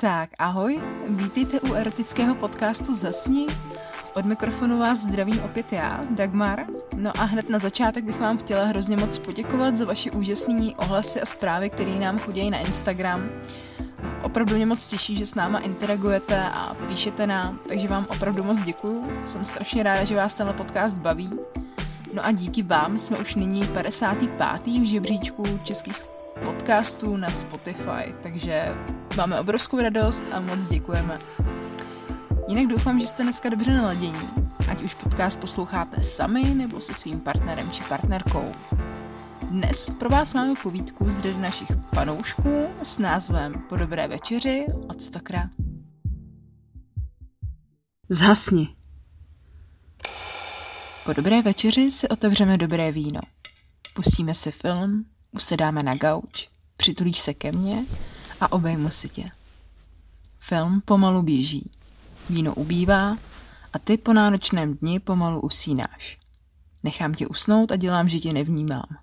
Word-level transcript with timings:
Tak 0.00 0.30
ahoj, 0.38 0.80
vítejte 1.08 1.60
u 1.60 1.74
erotického 1.74 2.34
podcastu 2.34 2.94
Zasni. 2.94 3.46
Od 4.14 4.24
mikrofonu 4.24 4.78
vás 4.78 4.98
zdravím 4.98 5.40
opět 5.40 5.72
já, 5.72 6.04
Dagmar. 6.10 6.64
No 6.96 7.20
a 7.20 7.24
hned 7.24 7.48
na 7.48 7.58
začátek 7.58 8.04
bych 8.04 8.20
vám 8.20 8.38
chtěla 8.38 8.64
hrozně 8.64 8.96
moc 8.96 9.18
poděkovat 9.18 9.76
za 9.76 9.84
vaši 9.84 10.10
úžasné 10.10 10.70
ohlasy 10.76 11.20
a 11.20 11.26
zprávy, 11.26 11.70
které 11.70 11.90
nám 11.90 12.18
chodí 12.18 12.50
na 12.50 12.58
Instagram. 12.58 13.28
Opravdu 14.22 14.56
mě 14.56 14.66
moc 14.66 14.88
těší, 14.88 15.16
že 15.16 15.26
s 15.26 15.34
náma 15.34 15.58
interagujete 15.58 16.42
a 16.42 16.76
píšete 16.88 17.26
nám, 17.26 17.58
takže 17.68 17.88
vám 17.88 18.06
opravdu 18.10 18.42
moc 18.42 18.60
děkuju. 18.60 19.12
Jsem 19.26 19.44
strašně 19.44 19.82
ráda, 19.82 20.04
že 20.04 20.16
vás 20.16 20.34
tenhle 20.34 20.54
podcast 20.54 20.96
baví. 20.96 21.30
No 22.12 22.24
a 22.24 22.32
díky 22.32 22.62
vám 22.62 22.98
jsme 22.98 23.18
už 23.18 23.34
nyní 23.34 23.66
55. 23.66 24.66
v 24.66 24.84
žebříčku 24.84 25.58
českých 25.64 26.17
podcastů 26.44 27.16
na 27.16 27.30
Spotify, 27.30 28.14
takže 28.22 28.74
máme 29.16 29.40
obrovskou 29.40 29.80
radost 29.80 30.22
a 30.32 30.40
moc 30.40 30.66
děkujeme. 30.66 31.18
Jinak 32.48 32.66
doufám, 32.66 33.00
že 33.00 33.06
jste 33.06 33.22
dneska 33.22 33.48
dobře 33.48 33.74
naladění, 33.74 34.28
ať 34.70 34.82
už 34.82 34.94
podcast 34.94 35.40
posloucháte 35.40 36.04
sami 36.04 36.54
nebo 36.54 36.80
se 36.80 36.94
svým 36.94 37.20
partnerem 37.20 37.70
či 37.70 37.82
partnerkou. 37.82 38.52
Dnes 39.50 39.90
pro 39.90 40.08
vás 40.08 40.34
máme 40.34 40.54
povídku 40.62 41.10
z 41.10 41.20
řady 41.20 41.38
našich 41.38 41.68
panoušků 41.94 42.68
s 42.82 42.98
názvem 42.98 43.54
Po 43.68 43.76
dobré 43.76 44.08
večeři 44.08 44.66
od 44.88 45.02
Stokra. 45.02 45.50
Zhasni. 48.08 48.68
Po 51.04 51.12
dobré 51.12 51.42
večeři 51.42 51.90
si 51.90 52.08
otevřeme 52.08 52.58
dobré 52.58 52.92
víno. 52.92 53.20
Pustíme 53.94 54.34
si 54.34 54.50
film, 54.50 55.04
usedáme 55.32 55.82
na 55.82 55.94
gauč, 55.94 56.48
přitulíš 56.76 57.18
se 57.18 57.34
ke 57.34 57.52
mně 57.52 57.86
a 58.40 58.52
obejmu 58.52 58.90
si 58.90 59.08
tě. 59.08 59.30
Film 60.38 60.80
pomalu 60.84 61.22
běží. 61.22 61.70
Víno 62.30 62.54
ubývá 62.54 63.18
a 63.72 63.78
ty 63.78 63.96
po 63.96 64.12
náročném 64.12 64.74
dni 64.74 65.00
pomalu 65.00 65.40
usínáš. 65.40 66.18
Nechám 66.82 67.14
tě 67.14 67.26
usnout 67.26 67.72
a 67.72 67.76
dělám, 67.76 68.08
že 68.08 68.18
tě 68.18 68.32
nevnímám. 68.32 68.98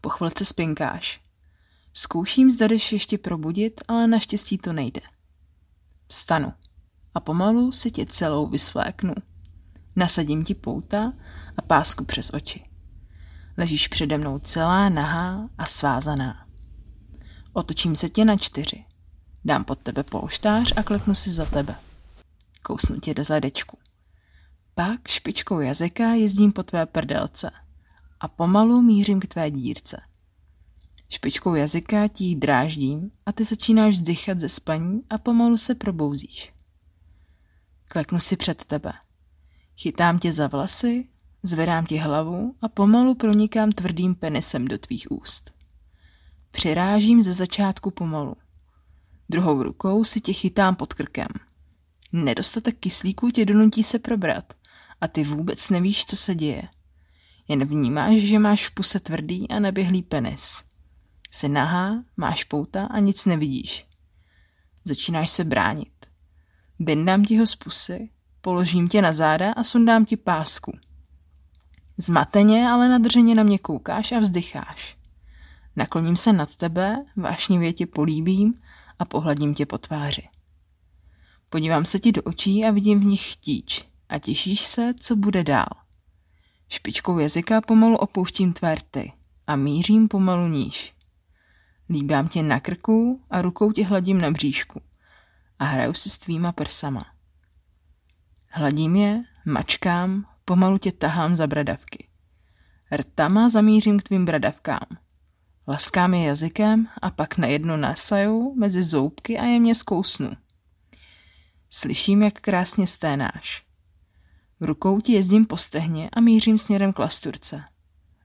Po 0.00 0.08
chvilce 0.08 0.44
spinkáš. 0.44 1.20
Zkouším, 1.94 2.50
zda 2.50 2.66
jdeš 2.66 2.92
ještě 2.92 3.18
probudit, 3.18 3.80
ale 3.88 4.06
naštěstí 4.06 4.58
to 4.58 4.72
nejde. 4.72 5.00
Stanu 6.10 6.52
a 7.14 7.20
pomalu 7.20 7.72
si 7.72 7.90
tě 7.90 8.06
celou 8.06 8.46
vysvléknu. 8.46 9.14
Nasadím 9.96 10.44
ti 10.44 10.54
pouta 10.54 11.12
a 11.56 11.62
pásku 11.62 12.04
přes 12.04 12.30
oči. 12.34 12.64
Ležíš 13.56 13.88
přede 13.88 14.18
mnou 14.18 14.38
celá 14.38 14.88
nahá 14.88 15.48
a 15.58 15.66
svázaná. 15.66 16.46
Otočím 17.52 17.96
se 17.96 18.08
tě 18.08 18.24
na 18.24 18.36
čtyři. 18.36 18.84
Dám 19.44 19.64
pod 19.64 19.78
tebe 19.78 20.02
polštář 20.02 20.72
a 20.76 20.82
kleknu 20.82 21.14
si 21.14 21.30
za 21.30 21.46
tebe. 21.46 21.76
Kousnu 22.62 23.00
tě 23.00 23.14
do 23.14 23.24
zadečku. 23.24 23.78
Pak 24.74 25.08
špičkou 25.08 25.60
jazyka 25.60 26.12
jezdím 26.12 26.52
po 26.52 26.62
tvé 26.62 26.86
prdelce 26.86 27.50
a 28.20 28.28
pomalu 28.28 28.82
mířím 28.82 29.20
k 29.20 29.26
tvé 29.26 29.50
dírce. 29.50 30.00
Špičkou 31.08 31.54
jazyka 31.54 32.08
ti 32.08 32.34
dráždím 32.34 33.10
a 33.26 33.32
ty 33.32 33.44
začínáš 33.44 33.94
vzdychat 33.94 34.40
ze 34.40 34.48
spaní 34.48 35.02
a 35.10 35.18
pomalu 35.18 35.56
se 35.56 35.74
probouzíš. 35.74 36.52
Kleknu 37.88 38.20
si 38.20 38.36
před 38.36 38.64
tebe. 38.64 38.92
Chytám 39.76 40.18
tě 40.18 40.32
za 40.32 40.46
vlasy, 40.46 41.08
zvedám 41.44 41.86
ti 41.86 41.96
hlavu 41.96 42.54
a 42.62 42.68
pomalu 42.68 43.14
pronikám 43.14 43.72
tvrdým 43.72 44.14
penisem 44.14 44.68
do 44.68 44.78
tvých 44.78 45.06
úst. 45.10 45.54
Přirážím 46.50 47.22
ze 47.22 47.32
začátku 47.32 47.90
pomalu. 47.90 48.36
Druhou 49.28 49.62
rukou 49.62 50.04
si 50.04 50.20
tě 50.20 50.32
chytám 50.32 50.76
pod 50.76 50.94
krkem. 50.94 51.28
Nedostatek 52.12 52.78
kyslíku 52.78 53.30
tě 53.30 53.44
donutí 53.44 53.82
se 53.82 53.98
probrat 53.98 54.54
a 55.00 55.08
ty 55.08 55.24
vůbec 55.24 55.70
nevíš, 55.70 56.04
co 56.04 56.16
se 56.16 56.34
děje. 56.34 56.68
Jen 57.48 57.64
vnímáš, 57.64 58.16
že 58.16 58.38
máš 58.38 58.68
v 58.68 58.74
puse 58.74 59.00
tvrdý 59.00 59.50
a 59.50 59.58
neběhlý 59.58 60.02
penis. 60.02 60.62
Jsi 61.30 61.48
nahá, 61.48 62.04
máš 62.16 62.44
pouta 62.44 62.86
a 62.86 62.98
nic 62.98 63.24
nevidíš. 63.24 63.86
Začínáš 64.84 65.30
se 65.30 65.44
bránit. 65.44 66.06
Bindám 66.78 67.24
ti 67.24 67.38
ho 67.38 67.46
z 67.46 67.56
pusy, 67.56 68.08
položím 68.40 68.88
tě 68.88 69.02
na 69.02 69.12
záda 69.12 69.52
a 69.52 69.64
sundám 69.64 70.04
ti 70.04 70.16
pásku. 70.16 70.72
Zmateně, 71.96 72.68
ale 72.68 72.88
nadrženě 72.88 73.34
na 73.34 73.42
mě 73.42 73.58
koukáš 73.58 74.12
a 74.12 74.18
vzdycháš. 74.18 74.96
Nakloním 75.76 76.16
se 76.16 76.32
nad 76.32 76.56
tebe, 76.56 77.04
vášnivě 77.16 77.72
tě 77.72 77.86
políbím 77.86 78.54
a 78.98 79.04
pohladím 79.04 79.54
tě 79.54 79.66
po 79.66 79.78
tváři. 79.78 80.28
Podívám 81.48 81.84
se 81.84 81.98
ti 81.98 82.12
do 82.12 82.22
očí 82.22 82.64
a 82.64 82.70
vidím 82.70 83.00
v 83.00 83.04
nich 83.04 83.32
chtíč 83.32 83.84
a 84.08 84.18
těšíš 84.18 84.60
se, 84.60 84.94
co 85.00 85.16
bude 85.16 85.44
dál. 85.44 85.68
Špičkou 86.68 87.18
jazyka 87.18 87.60
pomalu 87.60 87.96
opouštím 87.96 88.52
tvé 88.52 88.74
rty 88.74 89.12
a 89.46 89.56
mířím 89.56 90.08
pomalu 90.08 90.48
níž. 90.48 90.94
Líbám 91.90 92.28
tě 92.28 92.42
na 92.42 92.60
krku 92.60 93.20
a 93.30 93.42
rukou 93.42 93.72
tě 93.72 93.84
hladím 93.84 94.20
na 94.20 94.30
bříšku 94.30 94.80
a 95.58 95.64
hraju 95.64 95.94
si 95.94 96.10
s 96.10 96.18
tvýma 96.18 96.52
prsama. 96.52 97.06
Hladím 98.52 98.96
je, 98.96 99.22
mačkám, 99.46 100.26
pomalu 100.44 100.78
tě 100.78 100.92
tahám 100.92 101.34
za 101.34 101.46
bradavky. 101.46 102.08
Rtama 102.96 103.48
zamířím 103.48 103.98
k 103.98 104.02
tvým 104.02 104.24
bradavkám. 104.24 104.86
Laskám 105.68 106.14
je 106.14 106.24
jazykem 106.24 106.88
a 107.02 107.10
pak 107.10 107.38
na 107.38 107.46
jedno 107.46 107.76
nasaju 107.76 108.54
mezi 108.54 108.82
zoubky 108.82 109.38
a 109.38 109.44
jemně 109.44 109.74
zkousnu. 109.74 110.32
Slyším, 111.70 112.22
jak 112.22 112.40
krásně 112.40 112.86
sténáš. 112.86 113.64
Rukou 114.60 115.00
ti 115.00 115.12
jezdím 115.12 115.46
po 115.46 115.56
stehně 115.56 116.10
a 116.12 116.20
mířím 116.20 116.58
směrem 116.58 116.92
k 116.92 116.98
lasturce. 116.98 117.64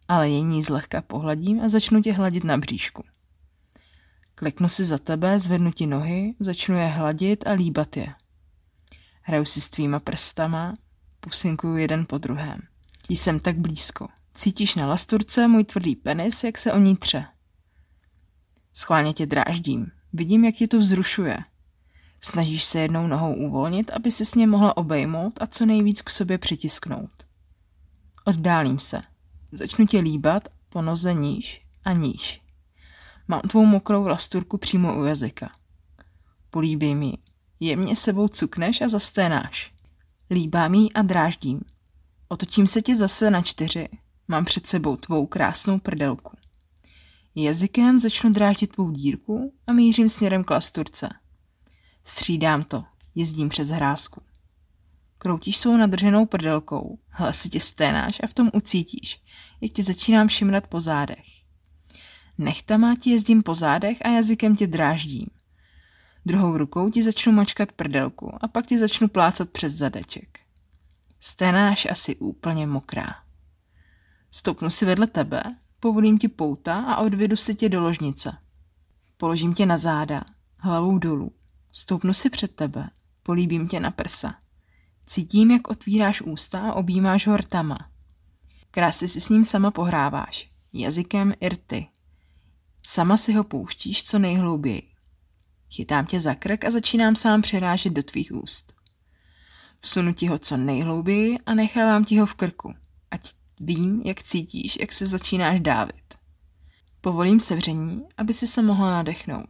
Ale 0.08 0.30
jení 0.30 0.64
zlehka 0.64 1.02
pohladím 1.02 1.62
a 1.62 1.70
začnu 1.70 2.02
tě 2.02 2.14
hladit 2.14 2.44
na 2.44 2.58
bříšku. 2.58 3.04
Kliknu 4.36 4.70
si 4.70 4.86
za 4.86 4.98
tebe, 4.98 5.40
zvednu 5.40 5.72
ti 5.72 5.88
nohy, 5.88 6.36
začnu 6.40 6.76
je 6.76 6.88
hladit 6.88 7.48
a 7.48 7.52
líbat 7.52 7.98
je. 7.98 8.14
Hraju 9.22 9.46
si 9.46 9.62
s 9.62 9.70
tvýma 9.70 10.00
prstama, 10.00 10.74
pusinkuju 11.20 11.78
jeden 11.78 12.06
po 12.06 12.18
druhém. 12.18 12.62
Jsem 13.10 13.40
tak 13.40 13.58
blízko. 13.58 14.08
Cítíš 14.34 14.76
na 14.76 14.88
lasturce 14.88 15.48
můj 15.48 15.64
tvrdý 15.64 15.96
penis, 15.96 16.44
jak 16.44 16.58
se 16.58 16.74
o 16.74 16.80
ní 16.80 16.98
tře. 16.98 17.26
Schválně 18.74 19.14
tě 19.14 19.26
dráždím. 19.26 19.92
Vidím, 20.14 20.46
jak 20.46 20.56
tě 20.56 20.68
to 20.68 20.78
vzrušuje. 20.80 21.38
Snažíš 22.22 22.64
se 22.64 22.80
jednou 22.80 23.08
nohou 23.08 23.34
uvolnit, 23.34 23.92
aby 23.92 24.12
se 24.12 24.26
s 24.26 24.36
ně 24.36 24.48
mohla 24.48 24.78
obejmout 24.78 25.42
a 25.42 25.48
co 25.48 25.66
nejvíc 25.66 26.02
k 26.02 26.10
sobě 26.10 26.38
přitisknout. 26.38 27.12
Oddálím 28.26 28.80
se. 28.80 29.02
Začnu 29.52 29.88
tě 29.88 30.00
líbat 30.00 30.48
po 30.70 30.82
noze 30.82 31.14
níž 31.14 31.66
a 31.84 31.94
níž. 31.94 32.42
Mám 33.28 33.42
tvou 33.42 33.66
mokrou 33.66 34.08
lasturku 34.08 34.58
přímo 34.58 35.00
u 35.00 35.04
jazyka. 35.04 35.52
Políbím 36.50 37.04
ji. 37.04 37.18
Jemně 37.60 37.96
sebou 37.96 38.28
cukneš 38.28 38.82
a 38.82 38.90
zasténáš. 38.90 39.74
Líbám 40.32 40.74
jí 40.74 40.94
a 40.94 41.02
dráždím. 41.02 41.62
Otočím 42.28 42.68
se 42.68 42.82
ti 42.82 42.96
zase 42.96 43.32
na 43.32 43.42
čtyři. 43.42 43.90
Mám 44.28 44.46
před 44.46 44.68
sebou 44.68 44.96
tvou 44.96 45.26
krásnou 45.26 45.80
prdelku. 45.80 46.38
Jazykem 47.36 48.00
začnu 48.00 48.30
dráždit 48.30 48.72
tvou 48.72 48.92
dírku 48.92 49.54
a 49.68 49.74
mířím 49.74 50.10
směrem 50.10 50.44
k 50.44 50.50
lasturce. 50.50 51.10
Střídám 52.04 52.64
to, 52.64 52.84
jezdím 53.16 53.50
přes 53.50 53.70
hrázku. 53.70 54.22
Kroutíš 55.18 55.58
svou 55.58 55.78
nadrženou 55.78 56.26
prdelkou, 56.26 57.00
hlasitě 57.10 57.60
sténáš 57.60 58.20
a 58.24 58.28
v 58.28 58.34
tom 58.34 58.50
ucítíš, 58.54 59.22
jak 59.62 59.72
ti 59.72 59.84
začínám 59.84 60.30
šimrat 60.30 60.68
po 60.68 60.80
zádech. 60.80 61.26
Nechtama 62.38 62.96
ti 62.96 63.10
jezdím 63.10 63.44
po 63.44 63.56
zádech 63.56 63.98
a 64.02 64.10
jazykem 64.10 64.56
tě 64.56 64.68
dráždím. 64.68 65.28
Druhou 66.30 66.58
rukou 66.58 66.90
ti 66.90 67.04
začnu 67.04 67.32
mačkat 67.32 67.72
prdelku 67.72 68.34
a 68.42 68.48
pak 68.48 68.66
ti 68.66 68.80
začnu 68.80 69.08
plácat 69.08 69.50
přes 69.50 69.74
zadeček. 69.74 70.40
Sténáš 71.20 71.88
asi 71.92 72.16
úplně 72.16 72.68
mokrá. 72.68 73.16
Stoupnu 74.32 74.70
si 74.70 74.86
vedle 74.86 75.08
tebe, 75.08 75.44
povolím 75.80 76.18
ti 76.18 76.28
pouta 76.28 76.82
a 76.82 76.98
odvedu 76.98 77.36
si 77.36 77.56
tě 77.56 77.70
do 77.70 77.82
ložnice. 77.82 78.38
Položím 79.18 79.54
tě 79.54 79.66
na 79.66 79.78
záda, 79.78 80.24
hlavou 80.58 80.98
dolů. 80.98 81.32
Stoupnu 81.72 82.14
si 82.14 82.30
před 82.30 82.56
tebe, 82.56 82.90
políbím 83.24 83.68
tě 83.68 83.80
na 83.80 83.92
prsa. 83.92 84.36
Cítím, 85.06 85.52
jak 85.52 85.68
otvíráš 85.68 86.22
ústa 86.22 86.60
a 86.60 86.74
objímáš 86.74 87.28
ho 87.28 87.38
rtama. 87.38 87.78
Krásně 88.72 89.08
si 89.08 89.22
s 89.22 89.30
ním 89.30 89.46
sama 89.46 89.72
pohráváš, 89.72 90.50
jazykem 90.74 91.34
i 91.40 91.50
rty. 91.50 91.88
Sama 92.86 93.18
si 93.18 93.34
ho 93.34 93.44
pouštíš 93.44 94.04
co 94.04 94.20
nejhlouběji. 94.20 94.99
Chytám 95.72 96.06
tě 96.06 96.22
za 96.22 96.36
krk 96.36 96.66
a 96.66 96.72
začínám 96.72 97.16
sám 97.16 97.42
přerážet 97.42 97.94
do 97.94 98.04
tvých 98.04 98.32
úst. 98.32 98.74
Vsunu 99.80 100.14
ti 100.14 100.28
ho 100.28 100.40
co 100.40 100.58
nejhlouběji 100.58 101.38
a 101.46 101.54
nechávám 101.54 102.06
ti 102.06 102.20
ho 102.20 102.26
v 102.26 102.34
krku, 102.34 102.74
ať 103.12 103.34
vím, 103.60 104.02
jak 104.06 104.24
cítíš, 104.24 104.78
jak 104.80 104.92
se 104.92 105.06
začínáš 105.06 105.60
dávit. 105.60 106.18
Povolím 107.02 107.40
sevření, 107.40 108.06
aby 108.18 108.34
si 108.34 108.48
se 108.48 108.62
mohla 108.62 108.92
nadechnout. 108.92 109.50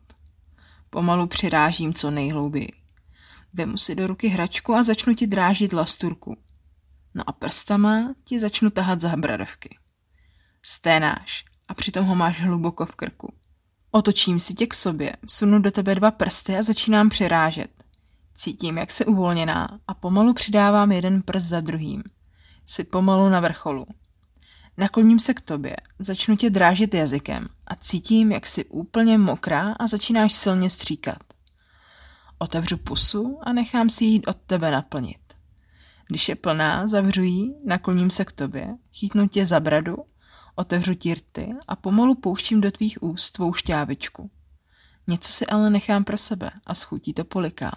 Pomalu 0.89 1.27
přirážím 1.27 1.94
co 1.94 2.12
nejhlouběji. 2.12 2.72
Vemu 3.54 3.77
si 3.77 3.95
do 3.95 4.07
ruky 4.07 4.27
hračku 4.27 4.74
a 4.74 4.83
začnu 4.83 5.13
ti 5.15 5.27
drážit 5.27 5.74
lasturku. 5.74 6.38
No 7.13 7.30
a 7.30 7.31
prstama 7.31 8.15
ti 8.24 8.39
začnu 8.39 8.69
tahat 8.69 9.01
za 9.01 9.15
bradavky. 9.15 9.77
Sténáš 10.62 11.45
a 11.68 11.74
přitom 11.74 12.06
ho 12.06 12.15
máš 12.15 12.42
hluboko 12.42 12.86
v 12.86 12.95
krku. 12.95 13.33
Otočím 13.91 14.39
si 14.39 14.53
tě 14.53 14.68
k 14.68 14.74
sobě, 14.74 15.13
sunu 15.27 15.59
do 15.59 15.71
tebe 15.71 15.95
dva 15.95 16.12
prsty 16.12 16.57
a 16.57 16.63
začínám 16.63 17.09
přirážet. 17.09 17.71
Cítím, 18.36 18.77
jak 18.77 18.91
se 18.91 19.06
uvolněná 19.06 19.80
a 19.88 19.94
pomalu 19.94 20.33
přidávám 20.33 20.91
jeden 20.91 21.21
prst 21.21 21.45
za 21.45 21.62
druhým. 21.62 22.03
Jsi 22.65 22.83
pomalu 22.83 23.30
na 23.30 23.39
vrcholu. 23.39 23.86
Nakloním 24.77 25.19
se 25.19 25.33
k 25.33 25.41
tobě, 25.41 25.75
začnu 26.00 26.36
tě 26.36 26.50
drážit 26.50 26.94
jazykem 26.94 27.47
a 27.68 27.75
cítím, 27.75 28.31
jak 28.31 28.47
jsi 28.47 28.65
úplně 28.65 29.18
mokrá 29.18 29.75
a 29.80 29.88
začínáš 29.88 30.33
silně 30.33 30.69
stříkat. 30.69 31.24
Otevřu 32.39 32.77
pusu 32.77 33.39
a 33.41 33.53
nechám 33.53 33.89
si 33.89 34.06
jít 34.06 34.27
od 34.27 34.38
tebe 34.45 34.71
naplnit. 34.71 35.19
Když 36.07 36.30
je 36.30 36.36
plná, 36.36 36.88
zavřu 36.88 37.24
ji, 37.24 37.53
nakloním 37.65 38.09
se 38.09 38.25
k 38.25 38.31
tobě, 38.31 38.75
chytnu 38.94 39.27
tě 39.27 39.45
za 39.45 39.59
bradu, 39.59 39.97
otevřu 40.60 40.94
ti 40.94 41.14
rty 41.14 41.54
a 41.68 41.76
pomalu 41.76 42.16
pouštím 42.16 42.62
do 42.62 42.72
tvých 42.72 43.04
úst 43.04 43.32
tvou 43.32 43.54
šťávičku. 43.54 44.32
Něco 45.08 45.32
si 45.32 45.46
ale 45.46 45.70
nechám 45.70 46.04
pro 46.04 46.18
sebe 46.18 46.52
a 46.66 46.76
schutí 46.76 47.14
to 47.14 47.26
polikám. 47.26 47.76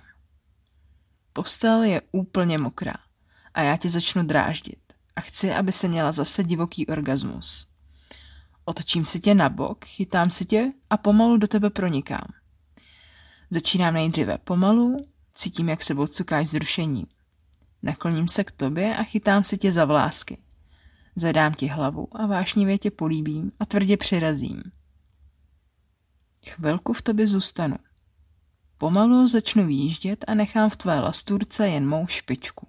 Postel 1.33 1.83
je 1.83 2.03
úplně 2.13 2.59
mokrá 2.59 2.95
a 3.55 3.63
já 3.63 3.77
tě 3.77 3.91
začnu 3.91 4.23
dráždit 4.23 4.79
a 5.17 5.21
chci, 5.21 5.53
aby 5.53 5.73
se 5.73 5.89
měla 5.89 6.13
zase 6.13 6.45
divoký 6.45 6.87
orgasmus. 6.87 7.67
Otočím 8.65 9.05
si 9.05 9.21
tě 9.21 9.35
na 9.35 9.49
bok, 9.49 9.85
chytám 9.85 10.31
si 10.31 10.45
tě 10.45 10.73
a 10.91 10.97
pomalu 10.97 11.37
do 11.37 11.47
tebe 11.47 11.71
pronikám. 11.71 12.27
Začínám 13.51 13.95
nejdříve 13.95 14.39
pomalu, 14.39 14.97
cítím, 15.35 15.69
jak 15.69 15.83
se 15.83 15.95
odsukáš 15.95 16.49
zrušení. 16.49 17.07
Nakloním 17.83 18.29
se 18.29 18.45
k 18.45 18.51
tobě 18.51 18.97
a 18.97 19.03
chytám 19.03 19.45
si 19.45 19.59
tě 19.59 19.73
za 19.73 19.85
vlásky. 19.85 20.39
Zvedám 21.17 21.55
ti 21.55 21.67
hlavu 21.67 22.09
a 22.13 22.27
vášnivě 22.27 22.79
tě 22.79 22.91
políbím 22.91 23.53
a 23.61 23.67
tvrdě 23.67 23.97
přirazím. 23.97 24.63
Chvilku 26.47 26.93
v 26.93 27.03
tobě 27.03 27.27
zůstanu. 27.27 27.77
Pomalu 28.79 29.27
začnu 29.27 29.67
výjíždět 29.67 30.25
a 30.29 30.35
nechám 30.35 30.71
v 30.71 30.77
tvé 30.77 31.01
lasturce 31.01 31.69
jen 31.69 31.89
mou 31.89 32.07
špičku. 32.07 32.69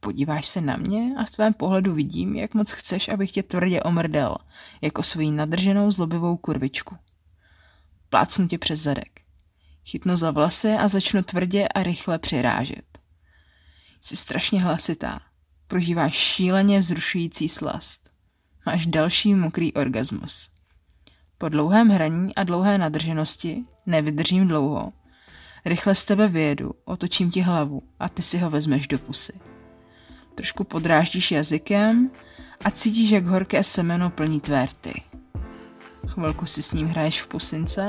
Podíváš 0.00 0.46
se 0.46 0.60
na 0.60 0.76
mě 0.76 1.14
a 1.18 1.24
v 1.24 1.30
tvém 1.30 1.54
pohledu 1.54 1.94
vidím, 1.94 2.34
jak 2.34 2.54
moc 2.54 2.72
chceš, 2.72 3.08
abych 3.08 3.32
tě 3.32 3.42
tvrdě 3.42 3.82
omrdel, 3.82 4.36
jako 4.82 5.02
svoji 5.02 5.30
nadrženou 5.30 5.90
zlobivou 5.90 6.36
kurvičku. 6.36 6.96
Plácnu 8.08 8.48
tě 8.48 8.58
přes 8.58 8.80
zadek. 8.80 9.20
Chytnu 9.84 10.16
za 10.16 10.30
vlasy 10.30 10.72
a 10.72 10.88
začnu 10.88 11.22
tvrdě 11.22 11.68
a 11.68 11.82
rychle 11.82 12.18
přirážet. 12.18 12.98
Jsi 14.00 14.16
strašně 14.16 14.62
hlasitá. 14.62 15.20
Prožíváš 15.68 16.14
šíleně 16.14 16.78
vzrušující 16.78 17.48
slast. 17.48 18.10
Máš 18.66 18.86
další 18.86 19.34
mokrý 19.34 19.72
orgasmus. 19.72 20.50
Po 21.38 21.48
dlouhém 21.48 21.88
hraní 21.88 22.34
a 22.34 22.44
dlouhé 22.44 22.78
nadrženosti 22.78 23.64
nevydržím 23.86 24.48
dlouho. 24.48 24.92
Rychle 25.64 25.94
z 25.94 26.04
tebe 26.04 26.28
vyjedu, 26.28 26.74
otočím 26.84 27.30
ti 27.30 27.40
hlavu 27.40 27.82
a 28.00 28.08
ty 28.08 28.22
si 28.22 28.38
ho 28.38 28.50
vezmeš 28.50 28.88
do 28.88 28.98
pusy. 28.98 29.32
Trošku 30.34 30.64
podráždíš 30.64 31.30
jazykem 31.30 32.10
a 32.64 32.70
cítíš, 32.70 33.10
jak 33.10 33.26
horké 33.26 33.64
semeno 33.64 34.10
plní 34.10 34.40
tvé 34.40 34.66
rty. 34.66 35.02
Chvilku 36.06 36.46
si 36.46 36.62
s 36.62 36.72
ním 36.72 36.88
hraješ 36.88 37.22
v 37.22 37.28
pusince, 37.28 37.88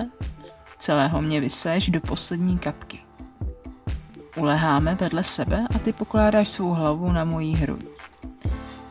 celého 0.80 1.22
mě 1.22 1.42
vyseš 1.42 1.90
do 1.90 2.02
poslední 2.02 2.58
kapky. 2.58 3.07
Uleháme 4.38 4.96
vedle 4.96 5.24
sebe 5.24 5.68
a 5.76 5.80
ty 5.80 5.94
pokládáš 5.94 6.50
svou 6.50 6.74
hlavu 6.74 7.12
na 7.12 7.24
mojí 7.24 7.56
hruď. 7.56 7.86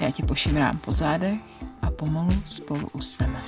Já 0.01 0.11
ti 0.11 0.23
pošimrám 0.23 0.79
po 0.79 0.93
zádech 0.93 1.41
a 1.83 1.91
pomalu 1.91 2.43
spolu 2.45 2.89
usneme. 2.93 3.43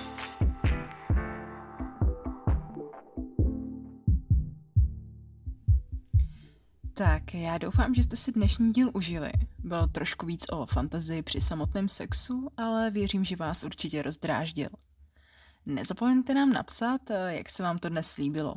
Tak, 6.95 7.35
já 7.35 7.59
doufám, 7.59 7.95
že 7.95 8.03
jste 8.03 8.17
si 8.17 8.33
dnešní 8.33 8.73
díl 8.73 8.91
užili. 8.95 9.31
Byl 9.59 9.89
trošku 9.89 10.27
víc 10.27 10.47
o 10.53 10.67
fantazii 10.67 11.23
při 11.23 11.41
samotném 11.41 11.89
sexu, 11.89 12.49
ale 12.57 12.91
věřím, 12.91 13.25
že 13.25 13.37
vás 13.37 13.65
určitě 13.65 14.03
rozdráždil. 14.03 14.69
Nezapomeňte 15.67 16.35
nám 16.35 16.53
napsat, 16.53 17.11
eh, 17.11 17.35
jak 17.37 17.49
se 17.49 17.63
vám 17.63 17.79
to 17.79 17.89
dnes 17.89 18.17
líbilo. 18.17 18.57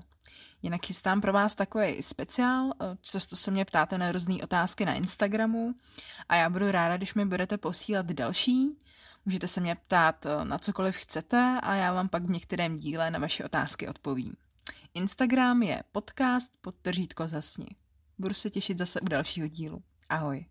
Jinak 0.61 0.85
chystám 0.85 1.21
pro 1.21 1.33
vás 1.33 1.55
takový 1.55 2.03
speciál, 2.03 2.73
eh, 2.81 2.97
často 3.01 3.35
se 3.35 3.51
mě 3.51 3.65
ptáte 3.65 3.97
na 3.97 4.11
různé 4.11 4.35
otázky 4.43 4.85
na 4.85 4.93
Instagramu 4.93 5.73
a 6.29 6.35
já 6.35 6.49
budu 6.49 6.71
ráda, 6.71 6.97
když 6.97 7.13
mi 7.13 7.25
budete 7.25 7.57
posílat 7.57 8.05
další. 8.05 8.77
Můžete 9.25 9.47
se 9.47 9.61
mě 9.61 9.75
ptát 9.75 10.25
eh, 10.25 10.45
na 10.45 10.59
cokoliv 10.59 10.95
chcete 10.95 11.59
a 11.63 11.75
já 11.75 11.93
vám 11.93 12.09
pak 12.09 12.23
v 12.23 12.29
některém 12.29 12.75
díle 12.75 13.11
na 13.11 13.19
vaše 13.19 13.45
otázky 13.45 13.87
odpovím. 13.87 14.35
Instagram 14.93 15.63
je 15.63 15.83
podcast 15.91 16.51
podtržítko 16.61 17.27
zasni. 17.27 17.67
Budu 18.17 18.33
se 18.33 18.49
těšit 18.49 18.77
zase 18.77 19.01
u 19.01 19.05
dalšího 19.05 19.47
dílu. 19.47 19.83
Ahoj. 20.09 20.45